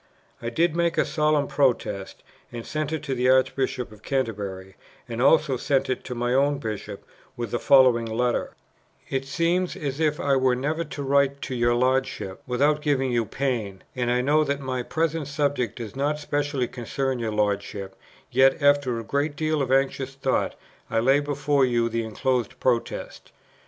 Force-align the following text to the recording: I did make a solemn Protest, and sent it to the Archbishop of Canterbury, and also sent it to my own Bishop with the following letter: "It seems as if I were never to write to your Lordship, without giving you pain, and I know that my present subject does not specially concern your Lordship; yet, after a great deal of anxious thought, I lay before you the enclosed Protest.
I 0.41 0.49
did 0.49 0.75
make 0.75 0.97
a 0.97 1.05
solemn 1.05 1.47
Protest, 1.47 2.23
and 2.51 2.65
sent 2.65 2.91
it 2.91 3.03
to 3.03 3.13
the 3.13 3.29
Archbishop 3.29 3.91
of 3.91 4.01
Canterbury, 4.01 4.75
and 5.07 5.21
also 5.21 5.57
sent 5.57 5.91
it 5.91 6.03
to 6.05 6.15
my 6.15 6.33
own 6.33 6.57
Bishop 6.57 7.05
with 7.37 7.51
the 7.51 7.59
following 7.59 8.07
letter: 8.07 8.55
"It 9.11 9.25
seems 9.25 9.75
as 9.75 9.99
if 9.99 10.19
I 10.19 10.35
were 10.37 10.55
never 10.55 10.83
to 10.85 11.03
write 11.03 11.39
to 11.43 11.53
your 11.55 11.75
Lordship, 11.75 12.41
without 12.47 12.81
giving 12.81 13.11
you 13.11 13.25
pain, 13.25 13.83
and 13.95 14.09
I 14.09 14.21
know 14.21 14.43
that 14.43 14.59
my 14.59 14.81
present 14.81 15.27
subject 15.27 15.75
does 15.75 15.95
not 15.95 16.17
specially 16.17 16.67
concern 16.67 17.19
your 17.19 17.31
Lordship; 17.31 17.95
yet, 18.31 18.59
after 18.59 18.97
a 18.97 19.03
great 19.03 19.35
deal 19.35 19.61
of 19.61 19.71
anxious 19.71 20.15
thought, 20.15 20.55
I 20.89 20.99
lay 20.99 21.19
before 21.19 21.63
you 21.63 21.89
the 21.89 22.01
enclosed 22.03 22.59
Protest. 22.59 23.31